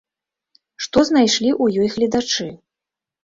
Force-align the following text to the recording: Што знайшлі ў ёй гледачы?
Што 0.85 1.03
знайшлі 1.09 1.49
ў 1.63 1.83
ёй 1.83 1.91
гледачы? 1.97 2.49